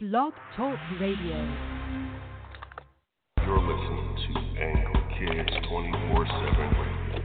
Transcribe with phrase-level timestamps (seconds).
[0.00, 1.56] Blog Talk Radio.
[3.44, 4.32] You're listening to
[4.62, 7.18] Angry Kids 24 7 Radio.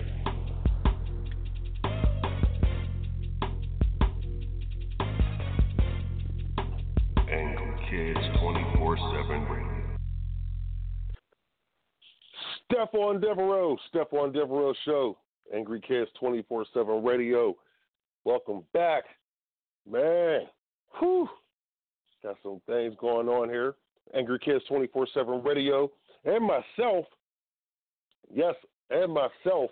[7.32, 9.86] Angry Kids 24 7 Radio.
[12.72, 15.20] Stephon Devereux, Stephon Devereux Show,
[15.54, 17.56] Angry Kids 24 7 Radio.
[18.26, 19.04] Welcome back.
[19.88, 20.48] Man,
[21.00, 21.30] whew,
[22.24, 23.76] got some things going on here.
[24.16, 25.92] Angry Kids 24 7 Radio,
[26.26, 27.06] and myself,
[28.34, 28.56] yes,
[28.90, 29.72] and myself.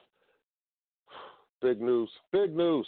[1.62, 2.88] Big news, big news.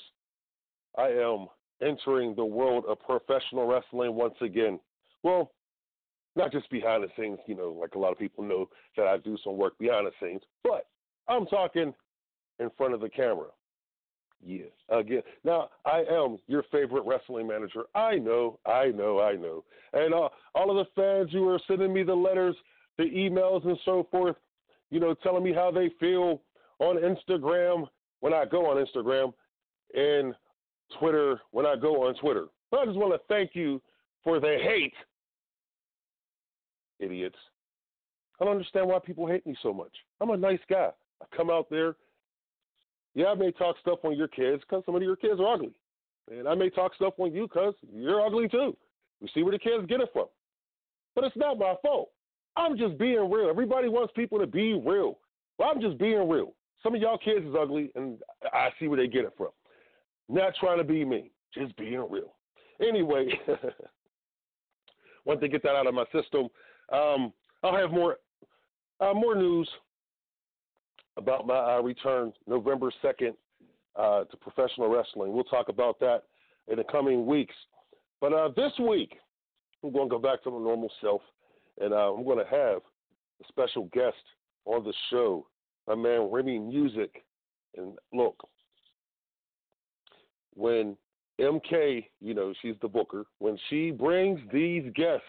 [0.97, 1.47] I am
[1.81, 4.79] entering the world of professional wrestling once again.
[5.21, 5.51] Well,
[6.35, 9.17] not just behind the scenes, you know, like a lot of people know that I
[9.17, 10.87] do some work behind the scenes, but
[11.27, 11.93] I'm talking
[12.59, 13.47] in front of the camera.
[14.45, 15.21] Yeah, again.
[15.43, 17.83] Now, I am your favorite wrestling manager.
[17.95, 19.63] I know, I know, I know.
[19.93, 22.55] And uh, all of the fans who are sending me the letters,
[22.97, 24.35] the emails, and so forth,
[24.89, 26.41] you know, telling me how they feel
[26.79, 27.87] on Instagram
[28.19, 29.33] when I go on Instagram
[29.93, 30.35] and
[30.99, 32.47] Twitter when I go on Twitter.
[32.69, 33.81] But I just want to thank you
[34.23, 34.93] for the hate
[36.99, 37.37] idiots.
[38.39, 39.91] I don't understand why people hate me so much.
[40.19, 40.89] I'm a nice guy.
[41.21, 41.95] I come out there.
[43.15, 45.73] Yeah, I may talk stuff on your kids because some of your kids are ugly.
[46.31, 48.75] And I may talk stuff on you because you're ugly too.
[49.21, 50.27] We see where the kids get it from.
[51.15, 52.09] But it's not my fault.
[52.55, 53.49] I'm just being real.
[53.49, 55.19] Everybody wants people to be real.
[55.57, 56.53] Well, I'm just being real.
[56.81, 58.19] Some of y'all kids is ugly, and
[58.51, 59.49] I see where they get it from.
[60.29, 62.33] Not trying to be mean, just being real.
[62.81, 63.39] Anyway,
[65.25, 66.47] once they get that out of my system,
[66.91, 67.31] um,
[67.63, 68.17] I'll have more
[68.99, 69.69] uh, more news
[71.17, 73.35] about my return November second
[73.95, 75.33] uh, to professional wrestling.
[75.33, 76.23] We'll talk about that
[76.67, 77.55] in the coming weeks.
[78.21, 79.17] But uh, this week,
[79.83, 81.21] I'm going to go back to my normal self,
[81.79, 82.81] and uh, I'm going to have
[83.41, 84.15] a special guest
[84.65, 85.45] on the show,
[85.87, 87.23] my man Remy Muzik.
[87.75, 88.47] And look,
[90.55, 90.95] when
[91.39, 95.25] MK, you know, she's the booker, when she brings these guests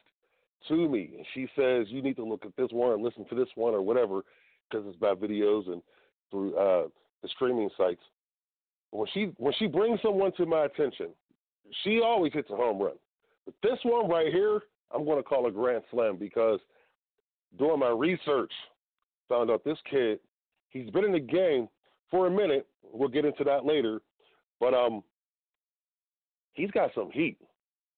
[0.68, 3.34] to me and she says, you need to look at this one or listen to
[3.34, 4.22] this one or whatever,
[4.70, 5.82] because it's by videos and
[6.30, 6.88] through uh,
[7.22, 8.00] the streaming sites.
[8.90, 11.08] When she when she brings someone to my attention,
[11.82, 12.94] she always hits a home run.
[13.44, 14.60] But this one right here,
[14.94, 16.60] I'm going to call a grand slam because
[17.58, 18.52] doing my research,
[19.28, 20.20] found out this kid,
[20.70, 21.68] he's been in the game
[22.10, 22.66] for a minute.
[22.82, 24.00] We'll get into that later,
[24.60, 25.02] but um,
[26.52, 27.38] he's got some heat.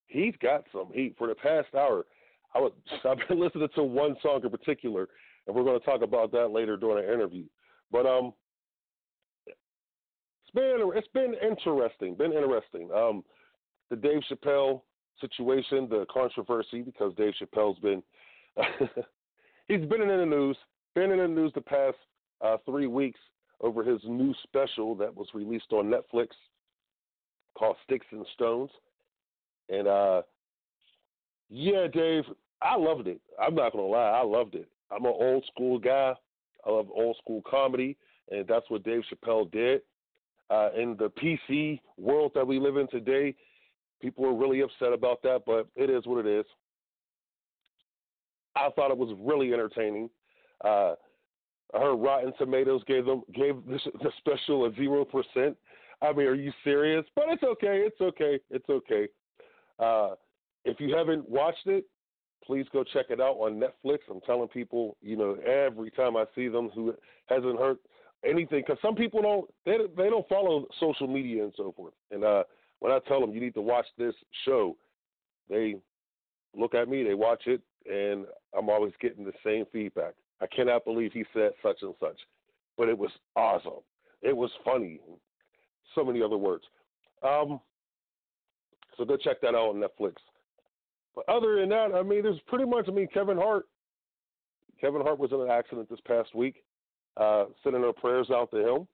[0.07, 2.07] He's got some heat for the past hour.
[2.55, 2.73] I would,
[3.05, 5.09] I've been listening to one song in particular,
[5.47, 7.45] and we're going to talk about that later during the interview.
[7.91, 8.33] But um,
[9.47, 12.91] it's been it's been interesting, been interesting.
[12.95, 13.25] Um,
[13.91, 14.83] the Dave Chappelle
[15.21, 18.03] situation, the controversy, because Dave Chappelle's been
[19.69, 20.57] he's been in the news,
[20.95, 21.97] been in the news the past
[22.41, 23.21] uh, three weeks
[23.61, 26.29] over his new special that was released on Netflix
[27.57, 28.71] called Sticks and Stones,
[29.69, 30.23] and uh,
[31.49, 32.25] yeah, Dave,
[32.61, 33.21] I loved it.
[33.41, 34.69] I'm not gonna lie, I loved it.
[34.91, 36.15] I'm an old school guy.
[36.67, 37.97] I love old school comedy,
[38.31, 39.83] and that's what Dave Chappelle did.
[40.49, 43.35] Uh, in the PC world that we live in today,
[44.01, 46.47] people are really upset about that, but it is what it is.
[48.55, 50.09] I thought it was really entertaining.
[50.65, 50.95] Uh,
[51.75, 55.57] I heard Rotten Tomatoes gave them gave this, the special a zero percent.
[56.03, 57.05] I mean, are you serious?
[57.15, 57.85] But it's okay.
[57.87, 58.39] It's okay.
[58.51, 59.09] It's okay.
[59.79, 60.11] Uh,
[60.65, 61.85] if you haven't watched it,
[62.45, 63.99] please go check it out on Netflix.
[64.11, 66.95] I'm telling people, you know, every time I see them who
[67.27, 67.79] hasn't heard
[68.25, 71.95] anything, because some people don't they they don't follow social media and so forth.
[72.11, 72.45] And uh,
[72.81, 74.15] when I tell them you need to watch this
[74.45, 74.77] show,
[75.49, 75.77] they
[76.57, 77.61] look at me, they watch it,
[77.91, 78.27] and
[78.57, 80.15] I'm always getting the same feedback.
[80.41, 82.19] I cannot believe he said such and such,
[82.77, 83.83] but it was awesome.
[84.23, 85.01] It was funny.
[85.95, 86.65] So many other words.
[87.23, 87.61] Um,
[88.97, 90.15] so go check that out on Netflix.
[91.17, 92.85] But other than that, I mean, there's pretty much.
[92.89, 93.65] I mean, Kevin Hart.
[94.79, 96.63] Kevin Hart was in an accident this past week.
[97.17, 98.87] Uh, sending our prayers out to him.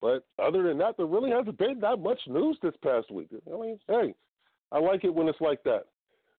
[0.00, 3.28] But other than that, there really hasn't been that much news this past week.
[3.46, 4.14] I mean, hey,
[4.72, 5.84] I like it when it's like that.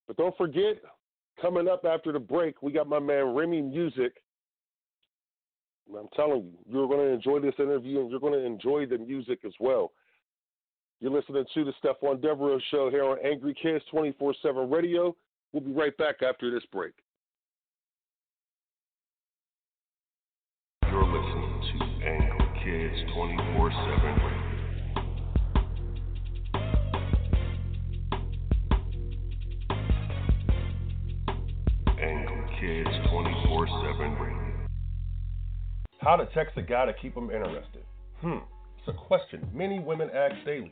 [0.08, 0.82] But don't forget,
[1.40, 4.22] coming up after the break, we got my man Remy Muzik.
[5.96, 8.98] I'm telling you, you're going to enjoy this interview and you're going to enjoy the
[8.98, 9.92] music as well.
[11.04, 15.14] You're listening to the Stephon Devereux Show here on Angry Kids 24 7 Radio.
[15.52, 16.94] We'll be right back after this break.
[20.90, 24.54] You're listening to Angry Kids 24 7 Radio.
[32.00, 34.68] Angry Kids 24 7 radio.
[36.00, 37.84] How to text a guy to keep him interested?
[38.22, 38.38] Hmm,
[38.78, 40.72] it's a question many women ask daily.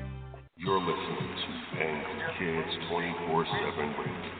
[0.63, 4.31] You're listening to Angry Kids 24 7 radio.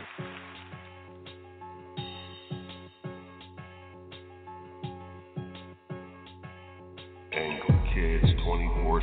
[7.34, 9.02] Angry Kids 24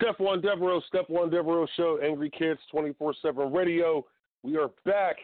[0.00, 4.06] Stephon Devereux, Step One Devereaux Show, Angry Kids 24 7 Radio.
[4.42, 5.16] We are back.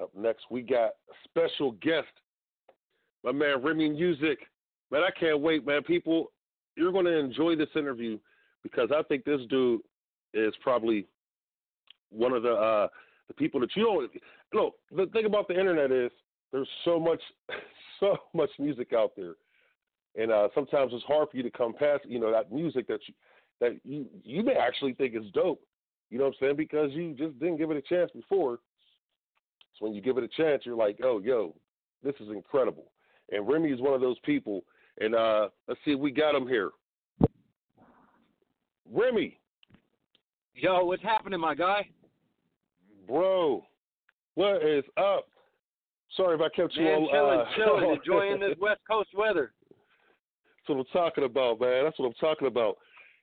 [0.00, 2.06] Up next, we got a special guest,
[3.24, 4.38] my man Remy Muzik.
[4.92, 5.82] Man, I can't wait, man.
[5.82, 6.30] People,
[6.76, 8.18] you're going to enjoy this interview
[8.62, 9.80] because I think this dude
[10.34, 11.06] is probably
[12.10, 12.88] one of the uh,
[13.28, 14.10] the people that you don't.
[14.52, 16.10] Look, the thing about the internet is
[16.52, 17.20] there's so much,
[18.00, 19.34] so much music out there
[20.16, 23.00] and uh, sometimes it's hard for you to come past, you know, that music that
[23.06, 23.14] you
[23.60, 25.62] that you you may actually think is dope.
[26.10, 26.56] You know what I'm saying?
[26.56, 28.58] Because you just didn't give it a chance before.
[29.78, 31.54] So when you give it a chance, you're like, oh, yo,
[32.02, 32.92] this is incredible.
[33.30, 34.62] And Remy is one of those people.
[35.00, 36.70] And uh, let's see if we got him here.
[38.92, 39.38] Remy,
[40.54, 41.88] Yo, what's happening, my guy?
[43.06, 43.64] bro,
[44.34, 45.26] what is up?
[46.16, 47.08] Sorry if I kept you Man, on.
[47.10, 49.52] chilling, uh, chilling, enjoying this West Coast weather.
[49.68, 51.84] That's what I'm talking about, man.
[51.84, 52.76] That's what I'm talking about.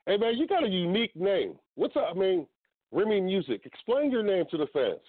[0.06, 1.54] Hey, man, you got a unique name.
[1.76, 2.08] What's up?
[2.10, 2.48] I mean,
[2.92, 3.62] Remy Muzik.
[3.66, 5.00] Explain your name to the fans.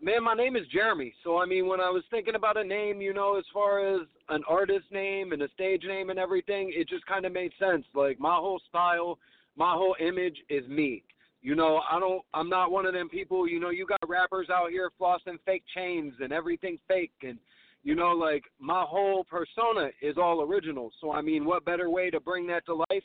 [0.00, 1.14] Man, my name is Jeremy.
[1.24, 4.02] So, I mean, when I was thinking about a name, you know, as far as
[4.28, 7.84] an artist name and a stage name and everything, it just kind of made sense.
[7.94, 9.18] Like, my whole style,
[9.56, 11.02] my whole image is me.
[11.40, 14.48] You know, I don't, I'm not one of them people, you know, you got rappers
[14.50, 17.12] out here flossing fake chains and everything fake.
[17.22, 17.38] And,
[17.82, 20.90] you know, like, my whole persona is all original.
[21.00, 23.04] So, I mean, what better way to bring that to life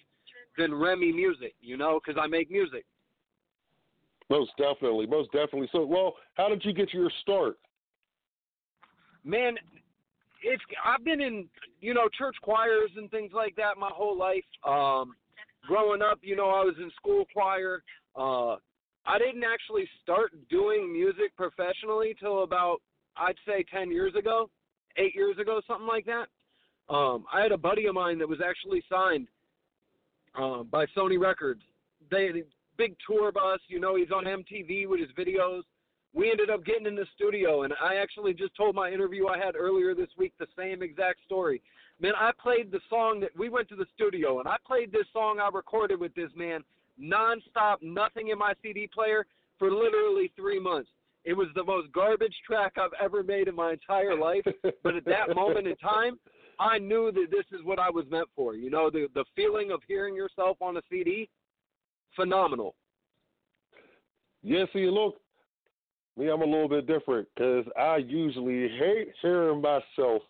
[0.57, 2.83] than Remy Muzik, you know, because I make music.
[4.31, 5.67] Most definitely, most definitely.
[5.73, 7.57] So, well, how did you get your start?
[9.23, 9.55] man,
[10.43, 11.47] it's I've been in
[11.79, 14.43] you know church choirs and things like that my whole life.
[14.65, 15.13] Um,
[15.67, 17.83] growing up, you know, I was in school choir.
[18.15, 18.55] Uh,
[19.05, 22.77] I didn't actually start doing music professionally till about
[23.17, 24.49] I'd say ten years ago,
[24.97, 26.27] eight years ago, something like that.
[26.93, 29.27] Um, I had a buddy of mine that was actually signed
[30.37, 31.61] uh, by Sony Records.
[32.09, 32.43] They
[32.77, 35.61] big tour bus, you know, he's on MTV with his videos
[36.13, 39.37] we ended up getting in the studio and I actually just told my interview I
[39.37, 41.61] had earlier this week the same exact story.
[41.99, 45.05] Man, I played the song that we went to the studio and I played this
[45.13, 46.61] song I recorded with this man
[47.01, 49.25] nonstop, nothing in my CD player
[49.57, 50.89] for literally three months.
[51.23, 54.43] It was the most garbage track I've ever made in my entire life.
[54.83, 56.19] But at that moment in time,
[56.59, 58.55] I knew that this is what I was meant for.
[58.55, 61.29] You know, the the feeling of hearing yourself on a CD,
[62.15, 62.75] phenomenal.
[64.43, 65.17] Yeah, see, look,
[66.17, 70.21] me, I'm a little bit different because I usually hate hearing myself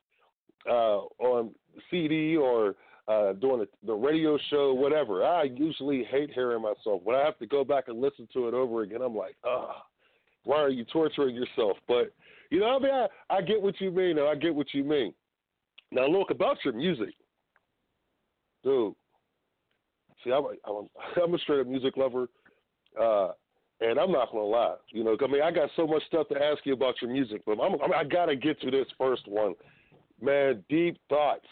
[0.69, 1.51] uh, on
[1.89, 2.75] CD or
[3.07, 5.25] uh, doing the, radio show, whatever.
[5.25, 7.01] I usually hate hearing myself.
[7.03, 9.83] When I have to go back and listen to it over again, I'm like, ah,
[10.43, 11.77] why are you torturing yourself?
[11.87, 12.13] But
[12.49, 14.19] you know, I mean, I, I get what you mean.
[14.19, 15.13] I get what you mean.
[15.91, 17.13] Now, look about your music,
[18.63, 18.93] dude.
[20.23, 20.89] See, I'm, I'm,
[21.23, 22.27] I'm a straight up music lover.
[22.99, 23.29] Uh,
[23.81, 26.35] and I'm not gonna lie, you know, I mean, I got so much stuff to
[26.35, 29.55] ask you about your music, but I'm, I'm, I gotta get to this first one,
[30.21, 30.63] man.
[30.69, 31.47] Deep thoughts.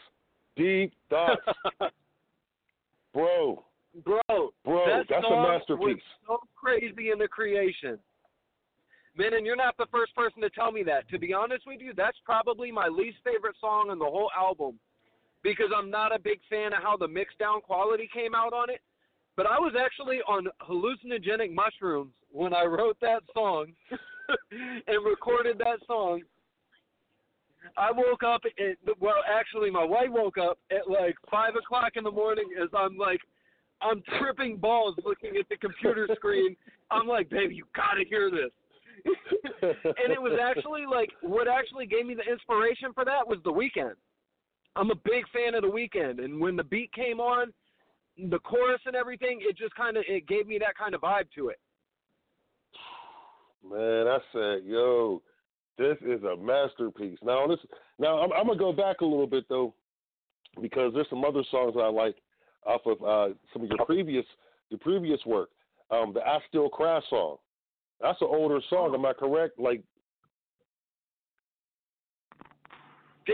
[0.55, 1.41] Deep thoughts,
[3.13, 3.63] bro.
[4.05, 4.21] Bro,
[4.63, 5.95] bro, that that's song a masterpiece.
[5.95, 5.97] Was
[6.27, 7.97] so crazy in the creation.
[9.17, 11.09] Man, and you're not the first person to tell me that.
[11.09, 14.79] To be honest with you, that's probably my least favorite song on the whole album
[15.43, 18.69] because I'm not a big fan of how the mix down quality came out on
[18.69, 18.81] it.
[19.35, 23.67] But I was actually on hallucinogenic mushrooms when I wrote that song
[24.51, 26.21] and recorded that song.
[27.77, 32.03] I woke up at well, actually, my wife woke up at like five o'clock in
[32.03, 33.21] the morning as I'm like
[33.81, 36.55] I'm tripping balls looking at the computer screen.
[36.91, 38.51] I'm like, baby, you gotta hear this.
[39.61, 43.51] and it was actually like what actually gave me the inspiration for that was the
[43.51, 43.93] Weeknd.
[44.75, 47.51] I'm a big fan of the Weeknd, and when the beat came on,
[48.29, 51.27] the chorus and everything, it just kind of it gave me that kind of vibe
[51.35, 51.59] to it.
[53.63, 55.21] Man, I said, yo,
[55.77, 57.17] this is a masterpiece.
[57.23, 57.59] Now this,
[57.97, 59.73] now I'm, I'm gonna go back a little bit though,
[60.61, 62.15] because there's some other songs I like
[62.65, 64.25] off of uh, some of your previous
[64.69, 65.49] your previous work.
[65.91, 67.37] Um, the I Still Cry song.
[68.01, 69.59] That's an older song, am I correct?
[69.59, 69.81] Like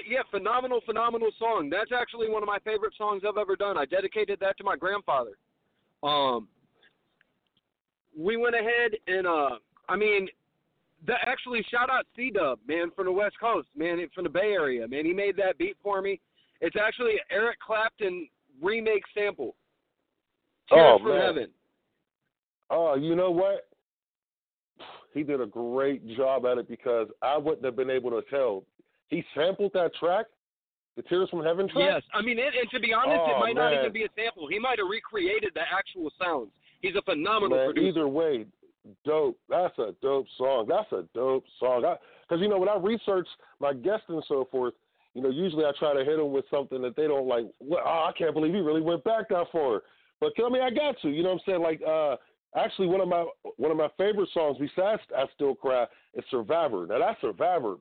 [0.08, 1.70] yeah, phenomenal, phenomenal song.
[1.70, 3.78] That's actually one of my favorite songs I've ever done.
[3.78, 5.32] I dedicated that to my grandfather.
[6.04, 6.48] Um,
[8.18, 9.50] we went ahead and uh,
[9.90, 10.28] I mean,
[11.06, 14.54] the actually shout out C Dub man from the West Coast, man from the Bay
[14.54, 15.06] Area, man.
[15.06, 16.20] He made that beat for me.
[16.62, 18.28] It's actually Eric Clapton
[18.62, 19.56] remake sample.
[20.70, 21.22] Tears oh from man.
[21.22, 21.50] Heaven.
[22.70, 23.68] Oh, you know what?
[25.14, 28.64] He did a great job at it because I wouldn't have been able to tell.
[29.10, 30.26] He sampled that track,
[30.96, 31.84] the Tears from Heaven track.
[31.86, 33.72] Yes, I mean, it, and to be honest, oh, it might man.
[33.72, 34.48] not even be a sample.
[34.48, 36.50] He might have recreated the actual sounds.
[36.82, 37.88] He's a phenomenal man, producer.
[37.88, 38.46] Either way,
[39.06, 39.38] dope.
[39.50, 40.68] That's a dope song.
[40.68, 41.84] That's a dope song.
[42.28, 43.28] Because you know when I research
[43.60, 44.74] my guests and so forth,
[45.14, 47.46] you know usually I try to hit them with something that they don't like.
[47.60, 49.84] Well, oh, I can't believe he really went back that far.
[50.20, 51.10] But I mean, I got to.
[51.10, 51.62] You know what I'm saying?
[51.62, 52.16] Like, uh,
[52.56, 53.26] actually, one of my
[53.58, 57.76] one of my favorite songs besides "I Still Cry" is "Survivor." Now that "Survivor,"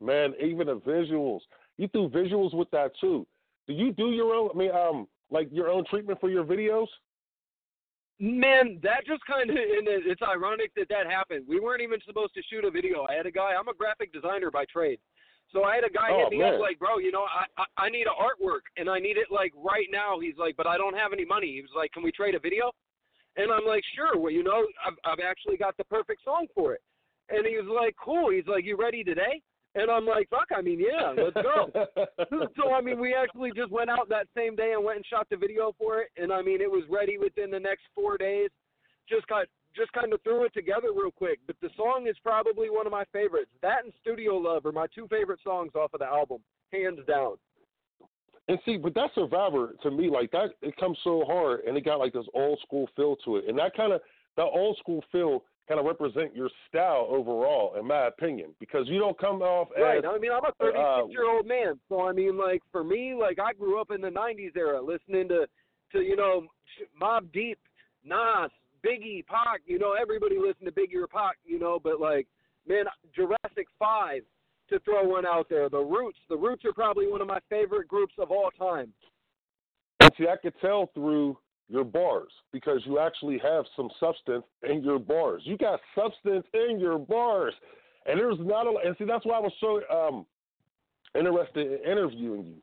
[0.00, 1.40] man, even the visuals.
[1.76, 3.26] You threw visuals with that too.
[3.66, 4.50] Do you do your own?
[4.54, 6.86] I mean, um, like your own treatment for your videos?
[8.20, 11.44] Man, that just kind of, and it's ironic that that happened.
[11.48, 13.06] We weren't even supposed to shoot a video.
[13.08, 14.98] I had a guy, I'm a graphic designer by trade.
[15.52, 16.54] So I had a guy Oh, hit me man.
[16.54, 19.28] up like, bro, you know, I, I I need an artwork and I need it
[19.30, 20.18] like right now.
[20.20, 21.46] He's like, but I don't have any money.
[21.54, 22.70] He was like, can we trade a video?
[23.36, 24.18] And I'm like, sure.
[24.18, 26.82] Well, you know, I've I've actually got the perfect song for it.
[27.30, 28.30] And he was like, cool.
[28.30, 29.40] He's like, you ready today?
[29.78, 30.48] And I'm like, fuck.
[30.54, 31.70] I mean, yeah, let's go.
[32.56, 35.28] so I mean, we actually just went out that same day and went and shot
[35.30, 38.50] the video for it, and I mean, it was ready within the next four days.
[39.08, 41.38] Just got just kind of threw it together real quick.
[41.46, 43.50] But the song is probably one of my favorites.
[43.62, 46.38] That and Studio Love are my two favorite songs off of the album,
[46.72, 47.36] hands down.
[48.48, 51.84] And see, but that Survivor to me, like that, it comes so hard, and it
[51.84, 54.00] got like this old school feel to it, and that kind of
[54.36, 58.98] that old school feel kind of represent your style overall, in my opinion, because you
[58.98, 59.98] don't come off Right.
[59.98, 62.82] as I mean, I'm a 36 uh, year old man, so I mean, like for
[62.82, 65.46] me, like I grew up in the 90s era, listening to
[65.92, 66.46] to you know
[67.00, 67.58] Mobb Deep,
[68.04, 68.50] Nas,
[68.84, 69.60] Biggie, Pac.
[69.66, 71.36] You know, everybody listened to Biggie or Pac.
[71.44, 72.26] You know, but like,
[72.66, 72.84] man,
[73.14, 74.22] Jurassic Five,
[74.70, 75.68] to throw one out there.
[75.68, 76.18] The Roots.
[76.28, 78.92] The Roots are probably one of my favorite groups of all time.
[80.00, 81.36] And see, I could tell through
[81.68, 85.42] your bars because you actually have some substance in your bars.
[85.44, 87.54] You got substance in your bars,
[88.06, 88.74] and there's not a.
[88.86, 90.26] And see, that's why I was so um,
[91.14, 92.54] interested in interviewing you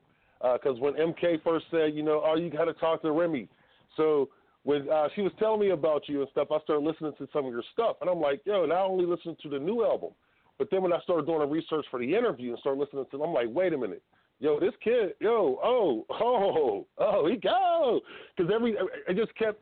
[0.53, 3.50] because when MK first said, you know, oh, you got to talk to Remy.
[3.97, 4.29] So
[4.63, 7.45] when uh, she was telling me about you and stuff, I started listening to some
[7.45, 10.12] of your stuff, and I'm like, yo, not only listening to the new album,
[10.57, 13.24] but then when I started doing a research for the interview and started listening to,
[13.24, 14.03] I'm like, wait a minute
[14.39, 18.01] yo, this kid, yo, oh, oh, oh, he go,
[18.35, 18.75] because every
[19.07, 19.61] it just kept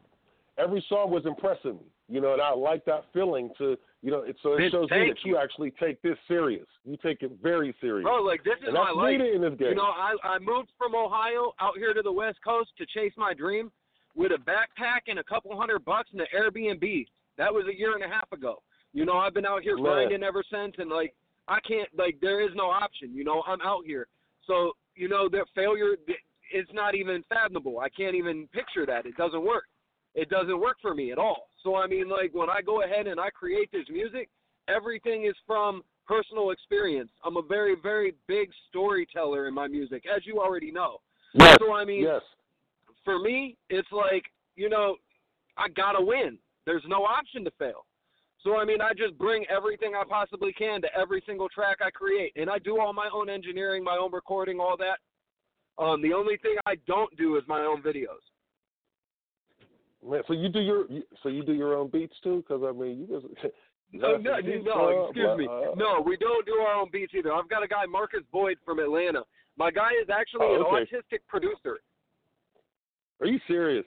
[0.58, 4.22] every song was impressing me, you know, and I like that feeling to, you know,
[4.22, 5.38] it, so it shows me that you.
[5.38, 6.68] actually take this serious.
[6.86, 8.04] You take it very serious.
[8.04, 9.20] Bro, like this is and my life.
[9.20, 9.70] in this game.
[9.70, 13.14] You know, I I moved from Ohio out here to the West Coast to chase
[13.18, 13.72] my dream
[14.16, 17.08] with a backpack and a couple hundred bucks in an Airbnb.
[17.38, 18.62] That was a year and a half ago.
[18.94, 19.84] You know, I've been out here Man.
[19.86, 21.16] grinding ever since, and like
[21.48, 23.14] I can't like there is no option.
[23.14, 24.08] You know, I'm out here,
[24.48, 25.96] so you know that failure
[26.54, 27.80] is not even fathomable.
[27.80, 29.06] I can't even picture that.
[29.06, 29.66] It doesn't work.
[30.16, 31.50] It doesn't work for me at all.
[31.64, 34.30] So I mean, like when I go ahead and I create this music,
[34.68, 37.10] everything is from personal experience.
[37.24, 40.98] I'm a very, very big storyteller in my music, as you already know.
[41.34, 42.22] yes, So I mean, yes,
[43.04, 44.98] for me, it's like you know,
[45.58, 46.38] I gotta win.
[46.66, 47.86] There's no option to fail.
[48.44, 51.90] So I mean, I just bring everything I possibly can to every single track I
[51.90, 55.00] create, and I do all my own engineering, my own recording, all that.
[55.82, 58.22] Um, the only thing I don't do is my own videos.
[60.08, 60.86] Man, so you do your
[61.22, 62.44] so you do your own beats too?
[62.48, 63.34] Because I mean, you just
[63.94, 65.46] no, no, no, excuse me.
[65.78, 67.32] No, we don't do our own beats either.
[67.32, 69.24] I've got a guy, Marcus Boyd from Atlanta.
[69.58, 70.82] My guy is actually oh, okay.
[70.82, 71.80] an autistic producer.
[73.22, 73.86] Are you serious?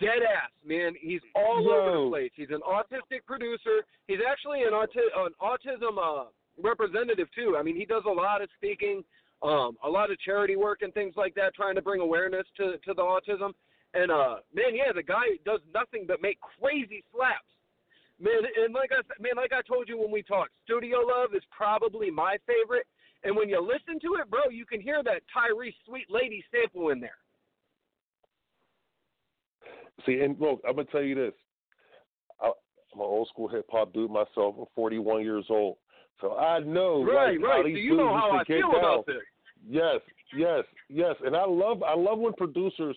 [0.00, 0.94] Dead ass, man.
[0.98, 1.70] He's all Yo.
[1.70, 2.30] over the place.
[2.34, 3.84] He's an autistic producer.
[4.08, 6.30] He's actually an, auti- an autism uh,
[6.62, 7.56] representative too.
[7.58, 9.04] I mean, he does a lot of speaking,
[9.42, 12.78] um, a lot of charity work and things like that, trying to bring awareness to
[12.78, 13.52] to the autism.
[13.92, 17.44] And uh, man, yeah, the guy does nothing but make crazy slaps.
[18.18, 21.42] Man, and like I man, like I told you when we talked, Studio Love is
[21.50, 22.86] probably my favorite.
[23.22, 26.90] And when you listen to it, bro, you can hear that Tyrese Sweet Lady sample
[26.90, 27.16] in there.
[30.06, 31.32] See, and look, I'm gonna tell you this.
[32.40, 34.54] I, I'm an old school hip hop dude myself.
[34.58, 35.76] I'm 41 years old,
[36.20, 37.56] so I know right, like, right.
[37.56, 38.80] how So these you know dudes how I used to get feel down.
[38.80, 39.16] about this.
[39.68, 40.00] Yes,
[40.36, 41.14] yes, yes.
[41.24, 42.96] And I love I love when producers,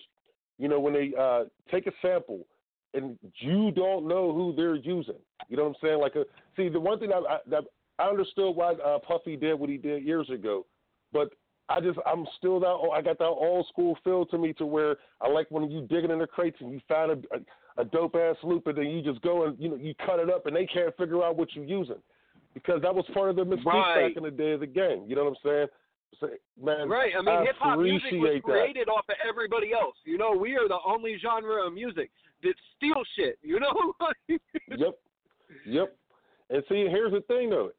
[0.58, 2.46] you know, when they uh take a sample
[2.94, 5.14] and you don't know who they're using.
[5.48, 6.00] You know what I'm saying?
[6.00, 6.24] Like a
[6.56, 7.64] see the one thing that I that
[7.98, 10.66] I understood why uh, Puffy did what he did years ago,
[11.12, 11.32] but
[11.68, 14.96] I just I'm still that I got that old school feel to me to where
[15.20, 18.14] I like when you digging in the crates and you find a, a, a dope
[18.14, 20.56] ass loop and then you just go and you know you cut it up and
[20.56, 21.98] they can't figure out what you're using
[22.54, 24.08] because that was part of the mystique Right.
[24.08, 25.04] back in the day of the game.
[25.06, 25.66] You know what I'm saying?
[26.20, 26.28] So,
[26.62, 27.12] man, Right.
[27.16, 28.42] I mean, hip hop music was that.
[28.42, 29.94] created off of everybody else.
[30.04, 32.10] You know, we are the only genre of music
[32.42, 33.38] that steals shit.
[33.42, 33.92] You know.
[34.28, 34.98] yep,
[35.66, 35.96] yep.
[36.50, 37.70] And see, here's the thing though,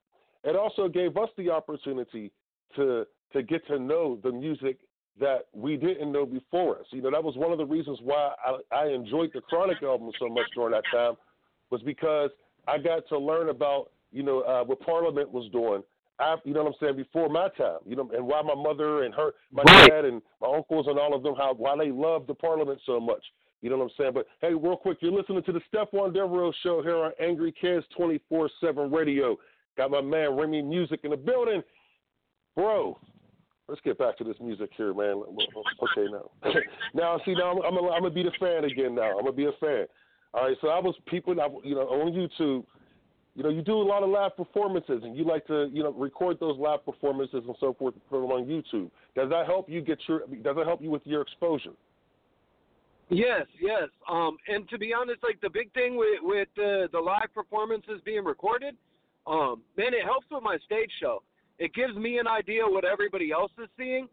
[0.44, 2.32] it also gave us the opportunity
[2.76, 4.78] to to get to know the music
[5.20, 6.86] that we didn't know before us.
[6.92, 10.12] You know, that was one of the reasons why I, I enjoyed the Chronic album
[10.18, 11.16] so much during that time,
[11.70, 12.30] was because
[12.68, 15.84] I got to learn about you know uh, what Parliament was doing.
[16.22, 19.04] After, you know what I'm saying before my time, you know, and why my mother
[19.04, 19.90] and her, my Right.
[19.90, 23.00] dad and my uncles and all of them, how why they loved the Parliament so
[23.00, 23.24] much.
[23.62, 24.12] You know what I'm saying?
[24.14, 27.86] But hey, real quick, you're listening to the Stephon Devereux show here on Angry Kids
[27.98, 29.38] 24/7 Radio.
[29.78, 31.62] Got my man Remy Muzik in the building,
[32.56, 32.98] bro.
[33.70, 35.22] Let's get back to this music here, man.
[35.24, 36.54] Okay, now,
[36.96, 38.96] now see, now I'm, I'm, gonna, I'm gonna be the fan again.
[38.96, 39.86] Now I'm gonna be a fan.
[40.34, 42.66] All right, so I was people, you know, on YouTube.
[43.36, 45.94] You know, you do a lot of live performances, and you like to, you know,
[45.94, 48.90] record those live performances and so forth, and put them on YouTube.
[49.16, 50.22] Does that help you get your?
[50.22, 51.74] Does that help you with your exposure?
[53.10, 53.90] Yes, yes.
[54.10, 58.02] Um, and to be honest, like the big thing with with the the live performances
[58.04, 58.76] being recorded,
[59.28, 61.22] um, man, it helps with my stage show.
[61.60, 64.08] It gives me an idea what everybody else is seeing,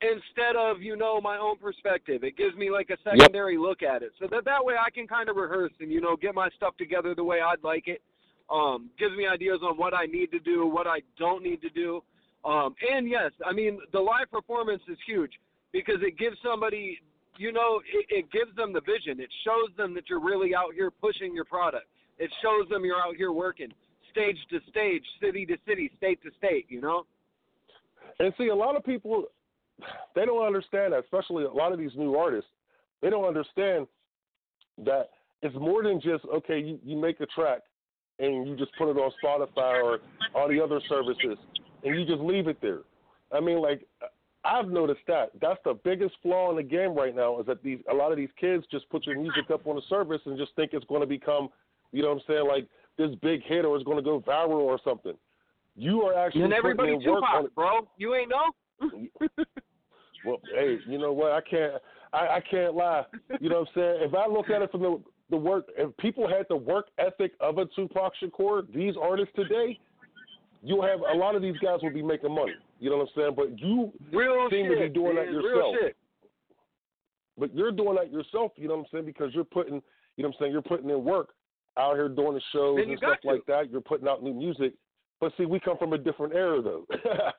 [0.00, 2.22] instead of you know my own perspective.
[2.22, 5.08] It gives me like a secondary look at it, so that that way I can
[5.08, 8.00] kind of rehearse and you know get my stuff together the way I'd like it.
[8.48, 11.70] Um, gives me ideas on what I need to do, what I don't need to
[11.70, 12.00] do.
[12.44, 15.32] Um, and yes, I mean the live performance is huge
[15.72, 17.00] because it gives somebody
[17.38, 19.20] you know, it, it gives them the vision.
[19.20, 21.84] It shows them that you're really out here pushing your product.
[22.18, 23.68] It shows them you're out here working
[24.16, 27.04] stage to stage, city to city, state to state, you know?
[28.18, 29.24] And see, a lot of people,
[30.14, 32.50] they don't understand that, especially a lot of these new artists,
[33.02, 33.86] they don't understand
[34.84, 35.10] that
[35.42, 37.60] it's more than just, okay, you, you make a track
[38.18, 39.98] and you just put it on Spotify or
[40.34, 41.36] all the other services
[41.84, 42.80] and you just leave it there.
[43.32, 43.86] I mean, like,
[44.44, 45.30] I've noticed that.
[45.40, 48.16] That's the biggest flaw in the game right now is that these a lot of
[48.16, 51.00] these kids just put their music up on a service and just think it's going
[51.00, 51.48] to become,
[51.92, 54.60] you know what I'm saying, like this big hit or it's going to go viral
[54.60, 55.14] or something.
[55.74, 57.88] You are actually And everybody putting in work on Tupac, bro.
[57.98, 59.44] You ain't know?
[60.26, 61.32] Well, hey, you know what?
[61.32, 61.74] I can't.
[62.12, 63.04] I, I can't lie.
[63.40, 63.96] You know what I'm saying?
[64.00, 67.32] If I look at it from the the work, if people had the work ethic
[67.40, 69.78] of a Tupac Shakur, these artists today,
[70.62, 72.54] you'll have a lot of these guys will be making money.
[72.80, 73.32] You know what I'm saying?
[73.36, 75.26] But you Real seem shit, to be doing man.
[75.26, 75.74] that yourself.
[77.38, 78.52] But you're doing that yourself.
[78.56, 79.06] You know what I'm saying?
[79.06, 79.82] Because you're putting,
[80.16, 80.52] you know what I'm saying?
[80.52, 81.30] You're putting in work
[81.78, 83.28] out here doing the shows And stuff to.
[83.28, 83.70] like that.
[83.70, 84.74] You're putting out new music.
[85.20, 86.86] But see, we come from a different era though.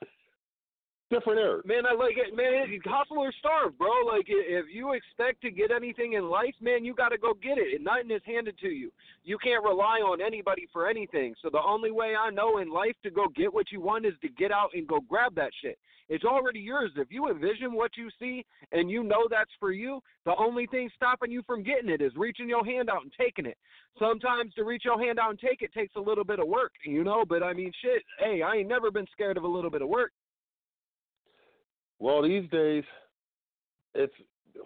[1.09, 1.61] different era.
[1.65, 2.35] Man, I like it.
[2.35, 3.89] Man, hustle or starve, bro.
[4.05, 7.57] Like, if you expect to get anything in life, man, you got to go get
[7.57, 7.75] it.
[7.75, 8.91] And nothing is handed to you.
[9.23, 11.35] You can't rely on anybody for anything.
[11.41, 14.13] So the only way I know in life to go get what you want is
[14.21, 15.77] to get out and go grab that shit.
[16.09, 16.91] It's already yours.
[16.95, 20.89] If you envision what you see and you know that's for you, the only thing
[20.95, 23.57] stopping you from getting it is reaching your hand out and taking it.
[23.99, 26.71] Sometimes to reach your hand out and take it takes a little bit of work,
[26.85, 27.25] you know.
[27.27, 28.03] But I mean, shit.
[28.19, 30.11] Hey, I ain't never been scared of a little bit of work.
[31.99, 32.83] Well, these days,
[33.95, 34.13] it's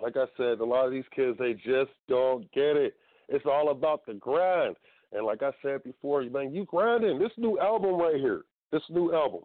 [0.01, 2.95] like I said, a lot of these kids they just don't get it.
[3.29, 4.75] It's all about the grind.
[5.13, 7.19] And like I said before, man, you grinding.
[7.19, 9.41] This new album right here, this new album.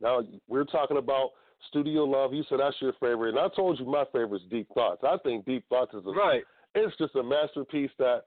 [0.00, 1.30] Now we're talking about
[1.68, 2.34] Studio Love.
[2.34, 5.02] You said that's your favorite, and I told you my favorite is Deep Thoughts.
[5.04, 6.42] I think Deep Thoughts is a right.
[6.74, 8.22] It's just a masterpiece that,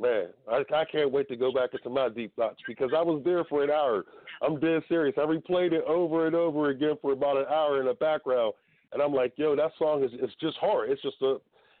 [0.00, 3.22] man, I, I can't wait to go back into my Deep Thoughts because I was
[3.24, 4.04] there for an hour.
[4.42, 5.14] I'm dead serious.
[5.16, 8.54] I replayed it over and over again for about an hour in the background,
[8.92, 10.90] and I'm like, yo, that song is it's just hard.
[10.90, 11.36] It's just a,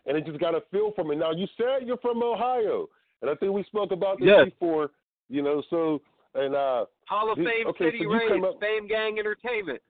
[0.06, 1.16] and it just got a feel from it.
[1.16, 2.88] Now you said you're from Ohio,
[3.22, 4.44] and I think we spoke about this yes.
[4.46, 4.90] before.
[5.28, 6.00] You know, so
[6.34, 9.80] and uh Hall of the, Fame okay, City so Rays, up, Fame Gang Entertainment.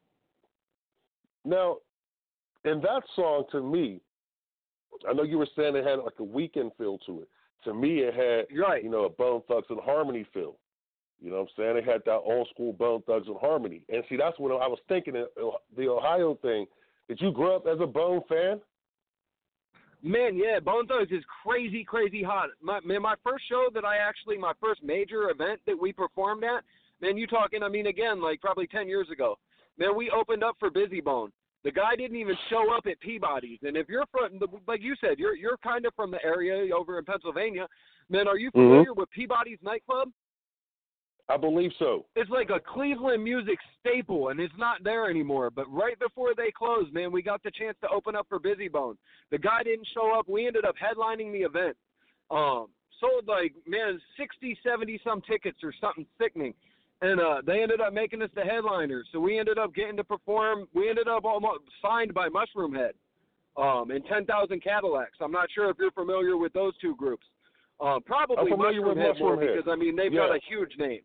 [1.45, 1.77] Now,
[2.65, 4.01] in that song, to me,
[5.09, 7.29] I know you were saying it had like a Weeknd feel to it.
[7.65, 8.83] To me, it had right.
[8.83, 10.57] you know a Bone Thugs-n-Harmony feel.
[11.21, 11.77] You know what I'm saying?
[11.79, 13.83] It had that old school Bone Thugs-n-Harmony.
[13.89, 15.15] And see, that's what I was thinking.
[15.15, 16.67] The Ohio thing.
[17.09, 18.61] Did you grow up as a Bone fan?
[20.03, 22.51] Man, yeah, Bone Thugs is crazy, crazy hot.
[22.61, 26.45] My man, my first show that I actually, my first major event that we performed
[26.45, 26.63] at,
[27.01, 27.63] man, you talking?
[27.63, 29.39] I mean, again, like probably ten years ago.
[29.79, 31.33] Man, we opened up for Bizzy Bone.
[31.65, 33.59] The guy didn't even show up at Peabody's.
[33.63, 36.99] And if you're from, like you said, you're you're kind of from the area over
[36.99, 37.67] in Pennsylvania.
[38.11, 38.61] Man, are you Mm-hmm.
[38.69, 40.11] familiar with Peabody's nightclub?
[41.31, 42.05] I believe so.
[42.17, 45.49] It's like a Cleveland music staple, and it's not there anymore.
[45.51, 48.71] But right before they closed, man, we got the chance to open up for Bizzy
[48.71, 48.99] Bone.
[49.31, 50.29] The guy didn't show up.
[50.29, 51.79] We ended up headlining the event.
[52.31, 52.67] Um,
[53.01, 56.53] sold like man, sixty, seventy some tickets or something sickening
[57.05, 59.07] and uh, they ended up making us the headliners.
[59.13, 60.67] So we ended up getting to perform.
[60.75, 62.93] We ended up almost signed by Mushroomhead
[63.57, 65.19] um, and 10,000 Cadillacs.
[65.21, 67.27] I'm not sure if you're familiar with those two groups.
[67.81, 69.57] Uh, probably I'm familiar Mushroom with Head Mushroom more Head.
[69.57, 70.29] because I mean they've Yeah.
[70.29, 71.03] got a huge name.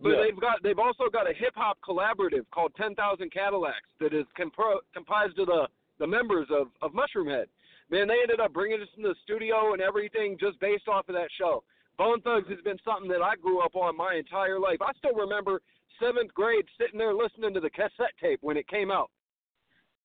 [0.00, 0.22] But Yeah.
[0.22, 4.80] they've got they've also got a hip hop collaborative called 10,000 Cadillacs that is compro-
[4.92, 5.68] comprised of the
[5.98, 7.46] the members of of Mushroomhead.
[7.90, 11.14] Man, they ended up bringing us in the studio and everything just based off of
[11.14, 11.64] that show.
[11.98, 14.78] Bone Thugs has been something that I grew up on my entire life.
[14.80, 15.60] I still remember
[16.00, 19.10] seventh grade sitting there listening to the cassette tape when it came out.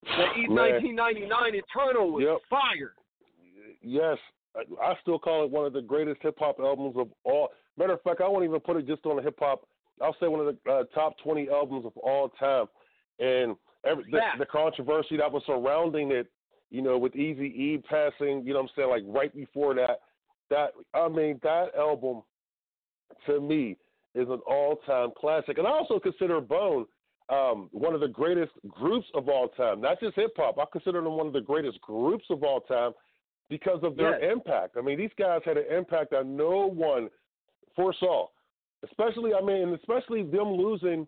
[0.03, 2.41] The E 1999 Eternal was Yep.
[2.49, 2.95] fire.
[3.81, 4.17] Yes,
[4.55, 7.49] I, I still call it one of the greatest hip hop albums of all.
[7.77, 9.67] Matter of fact, I won't even put it just on the hip hop.
[10.01, 12.65] I'll say one of the uh, top 20 albums of all time.
[13.19, 16.27] And every, the, the controversy that was surrounding it,
[16.71, 19.99] you know, with Easy E passing, you know what I'm saying, like right before that,
[20.53, 22.21] that I mean, that album
[23.25, 23.77] to me
[24.15, 25.57] is an all time classic.
[25.57, 26.85] And I also consider Bone
[27.29, 30.57] um, one of the greatest groups of all time, not just hip hop.
[30.59, 32.91] I consider them one of the greatest groups of all time
[33.49, 34.31] because of their Yes.
[34.33, 34.77] impact.
[34.77, 37.09] I mean, these guys had an impact that no one
[37.75, 38.27] foresaw.
[38.83, 41.07] Especially, I mean, especially them losing,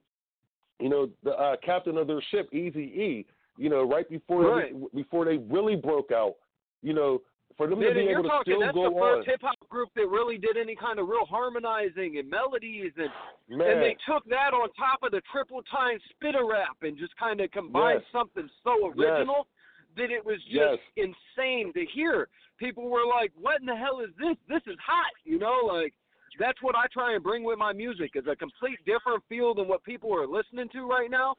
[0.79, 3.25] you know, the uh, captain of their ship, Easy E.
[3.57, 4.73] You know, right before Right.
[4.73, 6.35] They, before they really broke out.
[6.81, 7.21] You know,
[7.57, 9.89] for them Man, to be able to talking still that's the first hip hop group
[9.95, 13.09] that really did any kind of real harmonizing and melodies and
[13.47, 17.15] Man, and they took that on top of the triple time spitter rap and just
[17.17, 18.11] kind of combined Yes.
[18.11, 19.47] something so original
[19.95, 21.07] that it was just Yes.
[21.37, 22.27] insane to hear.
[22.57, 24.35] People were like, "What in the hell is this?
[24.47, 25.93] This is hot," you know, like
[26.37, 29.67] that's what I try and bring with my music is a complete different feel than
[29.69, 31.35] what people are listening to right now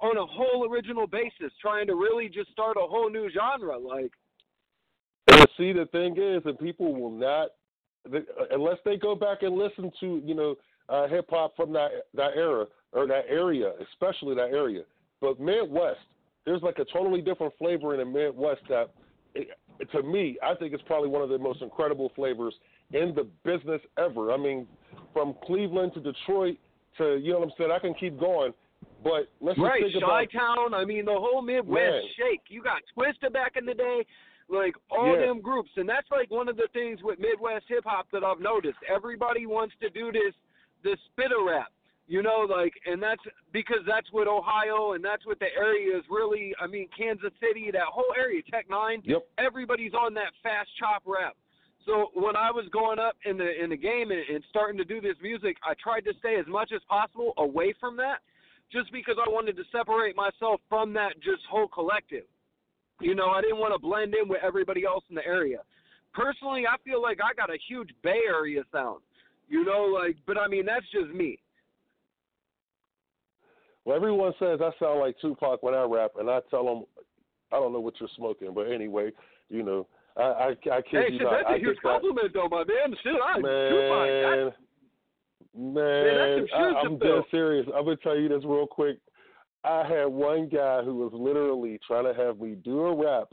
[0.00, 4.12] on a whole original basis, trying to really just start a whole new genre like
[5.28, 7.48] And see, the thing is, and people will not,
[8.50, 10.54] unless they go back and listen to, you know,
[10.88, 14.82] uh, hip hop from that that era or that area, especially that area.
[15.20, 16.00] But Midwest,
[16.44, 18.90] there's like a totally different flavor in the Midwest that,
[19.34, 19.48] it,
[19.92, 22.54] to me, I think it's probably one of the most incredible flavors
[22.92, 24.30] in the business ever.
[24.30, 24.66] I mean,
[25.14, 26.58] from Cleveland to Detroit
[26.98, 27.70] to, you know what I'm saying?
[27.72, 28.52] I can keep going,
[29.02, 30.74] but let's Right, just think Chi about Town.
[30.74, 32.02] I mean, the whole Midwest Man.
[32.18, 32.42] shake.
[32.48, 34.04] You got Twista back in the day,
[34.48, 35.26] like all Yeah.
[35.26, 38.40] them groups, and that's like one of the things with Midwest hip hop that I've
[38.40, 38.78] noticed.
[38.88, 40.34] Everybody wants to do this,
[40.82, 41.72] this spitter rap,
[42.06, 46.04] you know, like, and that's because that's what Ohio and that's what the area is
[46.10, 46.54] really.
[46.60, 49.00] I mean, Kansas City, that whole area, Tech N9ne.
[49.04, 49.26] Yep.
[49.38, 51.36] Everybody's on that fast chop rap.
[51.86, 54.84] So when I was going up in the in the game and, and starting to
[54.84, 58.20] do this music, I tried to stay as much as possible away from that
[58.72, 62.24] just because I wanted to separate myself from that just whole collective.
[63.00, 65.58] You know, I didn't want to blend in with everybody else in the area.
[66.12, 69.00] Personally, I feel like I got a huge Bay Area sound.
[69.48, 71.38] You know, like, but I mean, that's just me.
[73.84, 76.84] Well, everyone says I sound like Tupac when I rap, and I tell them
[77.52, 79.10] I don't know what you're smoking, but anyway,
[79.50, 81.32] you know, I I, I kid Hey, you shit, not.
[81.32, 82.96] that's I a huge think that- compliment, though, my man.
[83.02, 84.54] Shit, I man, Tupac.
[85.54, 87.66] man, that's some I, I'm dead serious.
[87.76, 88.98] I'm gonna tell you this real quick.
[89.64, 93.28] I had one guy who was literally trying to have me do a rap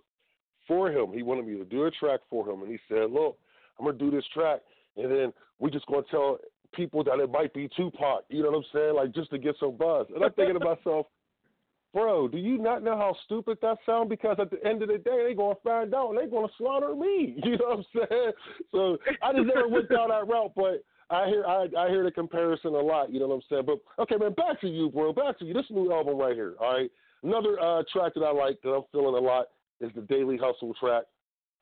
[0.68, 1.12] for him.
[1.14, 3.38] He wanted me to do a track for him, and he said, "Look,
[3.78, 4.62] I'm gonna do this track,
[4.96, 6.40] and then we're just gonna tell
[6.74, 8.24] people that it might be Tupac.
[8.30, 8.96] You know what I'm saying?
[8.96, 11.08] Like just to get some buzz." And I'm thinking to myself,
[11.94, 14.10] bro, do you not know how stupid that sounds?
[14.10, 16.96] Because at the end of the day, they're gonna find out and they're gonna slaughter
[16.96, 17.42] me.
[17.44, 18.32] You know what I'm saying?
[18.72, 22.12] So I just never went down that route, but I hear I, I hear the
[22.12, 23.12] comparison a lot.
[23.12, 23.64] You know what I'm saying?
[23.66, 25.14] But okay, man, back to you, bro.
[25.14, 25.54] Back to you.
[25.54, 26.56] This new album right here.
[26.60, 26.92] All right,
[27.24, 29.48] another uh, track that I like that I'm feeling a lot
[29.82, 31.04] is the Daily Hustle track.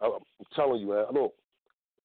[0.02, 0.12] I'm
[0.56, 1.06] telling you, man.
[1.10, 1.30] I'm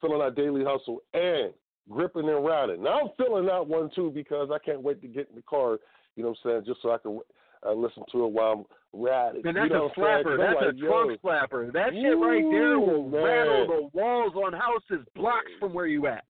[0.00, 1.52] feeling that Daily Hustle and
[1.90, 2.82] gripping and riding.
[2.82, 5.78] Now I'm feeling that one too because I can't wait to get in the car.
[6.16, 6.62] You know what I'm saying?
[6.66, 7.20] Just so I can
[7.66, 8.64] uh, listen to it while I'm
[9.00, 9.46] riding.
[9.46, 10.38] And that's you know a slapper.
[10.38, 11.72] That's like, a trunk slapper.
[11.72, 13.22] That shit right there will man.
[13.22, 16.24] rattle the walls on houses blocks from where you at.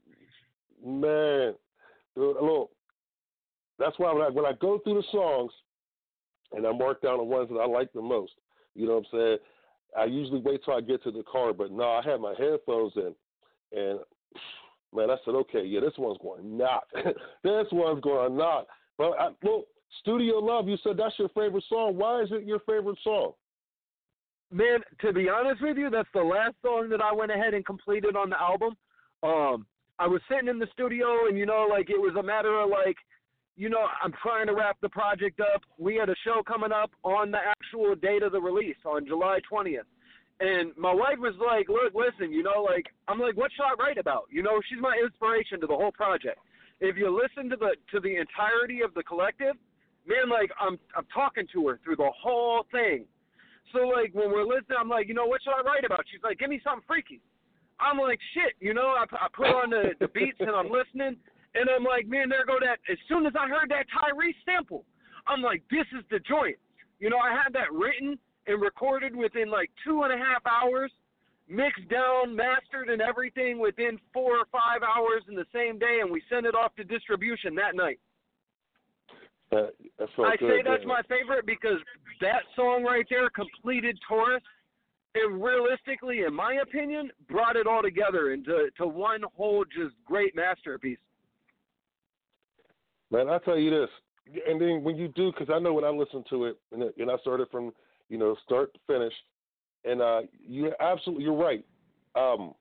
[0.85, 1.55] Man,
[2.17, 2.71] look,
[3.79, 5.51] that's why when I when I go through the songs
[6.53, 8.33] and I mark down the ones that I like the most,
[8.75, 9.39] you know what I'm saying?
[9.97, 12.93] I usually wait till I get to the car, but no, I had my headphones
[12.97, 13.15] in,
[13.73, 14.01] and
[14.95, 16.85] man, I said, okay, yeah, this one's going knock.
[17.43, 18.67] this one's going knock.
[18.99, 19.67] But I, look,
[20.01, 21.97] Studio Love, you said that's your favorite song.
[21.97, 23.33] Why is it your favorite song?
[24.53, 27.65] Man, to be honest with you, that's the last song that I went ahead and
[27.65, 28.77] completed on the album.
[29.23, 29.67] Um,
[29.99, 32.71] I was sitting in the studio, and you know, like it was a matter of
[32.71, 32.97] like,
[33.57, 35.63] you know, I'm trying to wrap the project up.
[35.79, 39.39] We had a show coming up on the actual date of the release on July
[39.51, 39.87] 20th.
[40.41, 43.75] And my wife was like, "Look, listen, you know, like I'm like, what should I
[43.79, 44.27] write about?
[44.31, 46.39] You know, she's my inspiration to the whole project.
[46.81, 49.55] If you listen to the to the entirety of the collective,
[50.07, 53.07] man, like I'm I'm talking to her through the whole thing.
[53.73, 56.03] So like when we're listening, I'm like, you know, what should I write about?
[56.11, 57.21] She's like, give me something freaky.
[57.85, 61.17] I'm like, shit, you know, I, I put on the the beats and I'm listening,
[61.55, 62.79] and I'm like, man, there go that.
[62.91, 64.85] As soon as I heard that Tyrese sample,
[65.27, 66.57] I'm like, this is the joint.
[66.99, 70.91] You know, I had that written and recorded within like two and a half hours,
[71.49, 76.11] mixed down, mastered, and everything within four or five hours in the same day, and
[76.11, 78.01] we sent it off to distribution that night.
[79.51, 81.79] That, I good, say that's my favorite because
[82.21, 84.43] that song right there completed Taurus,
[85.15, 90.35] and realistically, in my opinion, brought it all together into to one whole just great
[90.35, 90.99] masterpiece.
[93.11, 93.89] Man, I tell you this,
[94.47, 97.11] and then when you do, because I know when I listened to it, and, and
[97.11, 97.73] I started from
[98.09, 99.13] you know start to finish,
[99.85, 101.65] and uh, you absolutely you're right.
[102.17, 102.55] Um,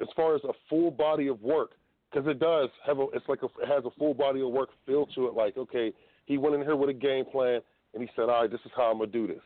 [0.00, 1.72] as far as a full body of work,
[2.10, 4.70] because it does have a, it's like a, it has a full body of work
[4.86, 5.34] feel to it.
[5.34, 5.92] Like okay,
[6.24, 7.60] he went in here with a game plan,
[7.92, 9.42] and he said, all right, this is how I'm gonna do this.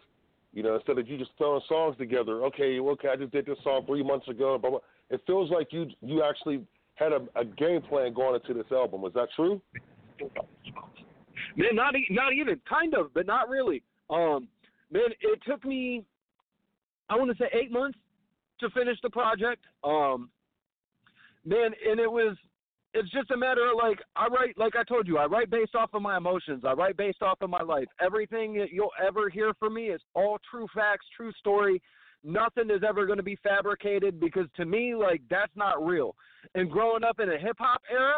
[0.54, 2.44] You know, instead of you just throwing songs together.
[2.44, 4.56] Okay, okay, I just did this song three months ago.
[4.56, 4.78] Blah, blah.
[5.10, 6.64] It feels like you you actually
[6.94, 9.04] had a, a game plan going into this album.
[9.04, 9.60] Is that true?
[11.56, 13.82] Man, not e- not even kind of, but not really.
[14.10, 14.48] Um,
[14.92, 16.04] man, it took me,
[17.08, 17.98] I want to say eight months
[18.60, 19.64] to finish the project.
[19.82, 20.30] Um,
[21.44, 22.36] man, and it was,
[22.94, 25.74] it's just a matter of like I write, like I told you, I write based
[25.74, 26.62] off of my emotions.
[26.66, 27.86] I write based off of my life.
[28.00, 31.82] Everything that you'll ever hear from me is all true facts, true story.
[32.22, 36.14] Nothing is ever going to be fabricated because to me, like that's not real.
[36.54, 38.14] And growing up in a hip hop era,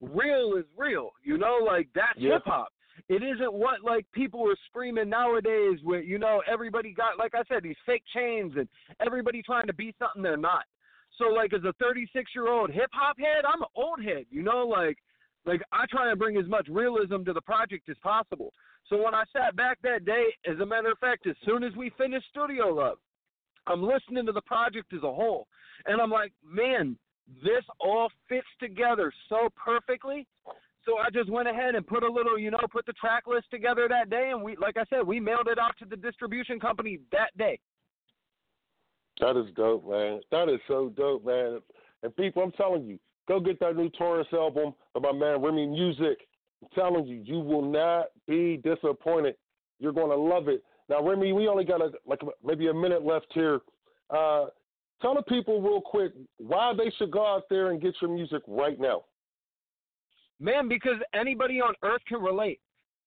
[0.00, 1.10] real is real.
[1.22, 2.34] You know, like that's Yeah.
[2.34, 2.68] hip hop.
[3.08, 7.42] It isn't what like people are screaming nowadays where you know everybody got like I
[7.48, 8.68] said these fake chains and
[9.04, 10.64] everybody trying to be something they're not.
[11.22, 14.24] So like as a 36 year old hip hop head, I'm an old head.
[14.30, 14.98] You know, like
[15.44, 18.52] like I try to bring as much realism to the project as possible.
[18.88, 21.74] So when I sat back that day, as a matter of fact, as soon as
[21.76, 22.98] we finished Studio Love,
[23.66, 25.46] I'm listening to the project as a whole,
[25.86, 26.96] and I'm like, man,
[27.44, 30.26] this all fits together so perfectly.
[30.84, 33.46] So I just went ahead and put a little, you know, put the track list
[33.52, 36.58] together that day, and we, like I said, we mailed it out to the distribution
[36.58, 37.60] company that day.
[39.22, 40.20] That is dope, man.
[40.32, 41.60] That is so dope, man.
[42.02, 45.64] And people, I'm telling you, go get that new Taurus album of my man Remy
[45.68, 46.26] Muzik.
[46.60, 49.36] I'm telling you, you will not be disappointed.
[49.78, 50.64] You're going to love it.
[50.88, 53.60] Now, Remy, we only got a, like maybe a minute left here.
[54.10, 54.46] Uh,
[55.00, 58.42] tell the people real quick why they should go out there and get your music
[58.48, 59.04] right now.
[60.40, 62.58] Man, because anybody on earth can relate.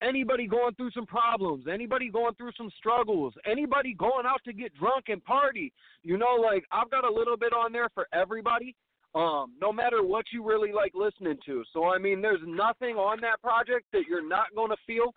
[0.02, 4.76] Anybody going through some problems, anybody going through some struggles, anybody going out to get
[4.76, 5.72] drunk and party.
[6.04, 8.76] You know, like I've got a little bit on there for everybody.
[9.16, 11.64] Um, no matter what you really like listening to.
[11.72, 15.14] So I mean, there's nothing on that project that you're not going to feel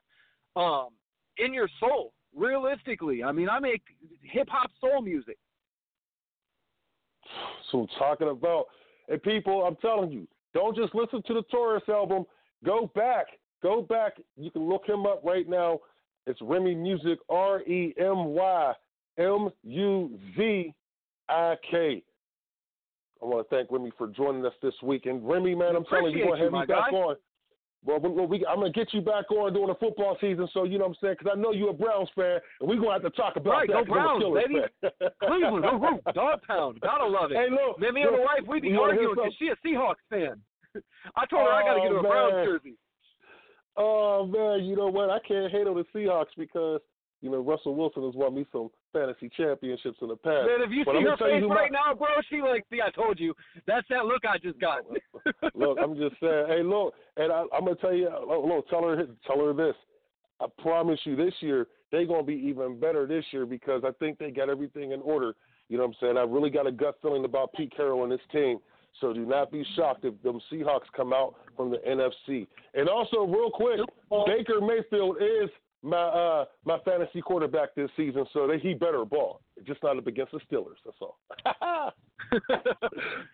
[0.55, 0.91] um,
[1.38, 2.12] in your soul.
[2.37, 3.83] Realistically, I mean, I make
[4.23, 5.37] hip hop soul music.
[7.73, 8.67] So talking about,
[9.09, 12.25] and people, I'm telling you, don't just listen to the Taurus album.
[12.64, 13.27] Go back,
[13.62, 14.14] go back.
[14.37, 15.81] You can look him up right now.
[16.27, 18.73] It's Remy Muzik, R E M Y
[19.18, 20.75] M U Z
[21.29, 22.03] I K.
[23.21, 25.07] I want to thank Remy for joining us this week.
[25.07, 26.97] And Remy, man, I'm telling you, we're going to have you, back guy.
[26.97, 27.16] on.
[27.85, 30.79] Well, we, we, I'm gonna get you back on during the football season, so you
[30.79, 33.03] know what I'm saying, because I know you're a Browns fan, and we're gonna have
[33.03, 33.87] to talk about right, that.
[33.87, 34.66] Go Browns, baby!
[35.23, 37.37] Cleveland, go root, dog pound, gotta love it.
[37.37, 39.49] Hey, look, man, me and the wife, we be you wanna hear arguing because she
[39.49, 40.42] a Seahawks fan.
[41.16, 42.77] I told her I gotta get her a Oh, Browns jersey.
[43.79, 45.09] Oh man, you know what?
[45.09, 46.81] I can't hate on the Seahawks because
[47.23, 50.47] you know Russell Wilson has won me some fantasy championships in the past.
[50.49, 52.41] Man, if you But see I'm her tell you face right my- now, bro, she
[52.43, 53.35] like, see, I told you.
[53.67, 54.83] That's that look I just got.
[55.55, 56.47] look, I'm just saying.
[56.49, 58.09] Hey, look, and I, I'm gonna tell you.
[58.29, 59.77] Look, look, tell her, tell her this.
[60.41, 64.19] I promise you, this year they're gonna be even better this year because I think
[64.19, 65.35] they got everything in order.
[65.69, 66.17] You know what I'm saying?
[66.19, 68.59] I really got a gut feeling about Pete Carroll and this team.
[69.01, 72.47] So do not be shocked if them Seahawks come out from the NFC.
[72.75, 73.81] And also, real quick,
[74.27, 75.51] Baker Mayfield is
[75.83, 79.41] my uh, my fantasy quarterback this season, so that he better ball.
[79.67, 80.77] Just not up against the Steelers.
[80.85, 81.19] That's all.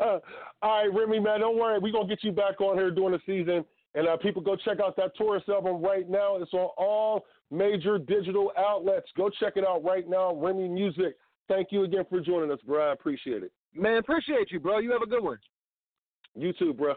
[0.01, 0.19] uh,
[0.63, 1.79] all right, Remy, man, don't worry.
[1.79, 3.65] We're going to get you back on here during the season.
[3.95, 6.37] And uh, people, go check out that Taurus album right now.
[6.37, 9.07] It's on all major digital outlets.
[9.17, 10.35] Go check it out right now.
[10.35, 11.17] Remy Muzik.
[11.49, 12.91] Thank you again for joining us, bro.
[12.91, 13.53] I appreciate it.
[13.75, 14.79] Man, appreciate you, bro.
[14.79, 15.39] You have a good one.
[16.35, 16.95] You too, bro.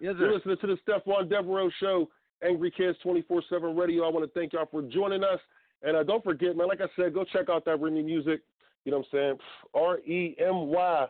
[0.00, 2.08] Yes, You're listening to the Stephon Devereux Show,
[2.42, 4.04] Angry Kids 24 7 Radio.
[4.06, 5.38] I want to thank y'all for joining us.
[5.82, 8.40] And uh, don't forget, man, like I said, go check out that Remy Muzik.
[8.84, 9.38] You know what I'm saying?
[9.74, 11.06] R E M Y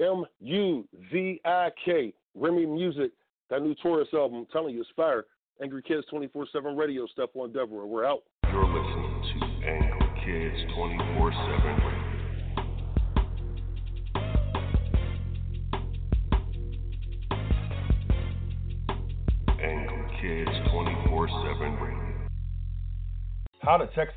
[0.00, 2.14] M U Z I K.
[2.34, 3.12] Remy Muzik.
[3.50, 5.24] That new Taurus album, I'm telling you, it's fire.
[5.62, 7.86] Angry Kids 24 7 Radio, Stephon Devereux.
[7.86, 8.22] We're out.
[8.50, 11.95] You're listening to Angry Kids 24 7
[20.26, 22.28] Kids 24 7 Radio.
[23.60, 24.14] How to text